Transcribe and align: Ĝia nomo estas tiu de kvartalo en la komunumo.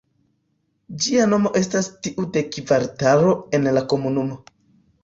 Ĝia 1.03 1.27
nomo 1.35 1.51
estas 1.61 1.91
tiu 2.09 2.27
de 2.39 2.45
kvartalo 2.57 3.39
en 3.61 3.75
la 3.79 3.87
komunumo. 3.95 4.43